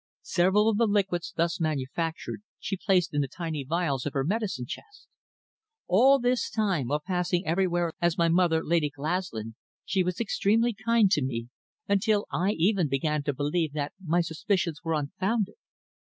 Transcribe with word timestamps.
Several 0.23 0.67
of 0.67 0.77
the 0.77 0.87
liquids 0.87 1.31
thus 1.37 1.59
manufactured 1.59 2.41
she 2.57 2.75
placed 2.75 3.13
in 3.13 3.21
the 3.21 3.27
tiny 3.27 3.63
phials 3.63 4.03
of 4.07 4.13
her 4.13 4.23
medicine 4.23 4.65
chest. 4.65 5.07
All 5.85 6.17
this 6.17 6.49
time, 6.49 6.87
while 6.87 7.03
passing 7.05 7.45
everywhere 7.45 7.91
as 8.01 8.17
my 8.17 8.27
mother, 8.27 8.63
Lady 8.63 8.89
Glaslyn, 8.89 9.53
she 9.85 10.01
was 10.03 10.19
extremely 10.19 10.73
kind 10.73 11.11
to 11.11 11.21
me, 11.23 11.49
until 11.87 12.25
I 12.31 12.53
even 12.53 12.87
began 12.87 13.21
to 13.21 13.33
believe 13.35 13.73
that 13.73 13.93
my 14.03 14.21
suspicions 14.21 14.79
were 14.83 14.95
unfounded. 14.95 15.53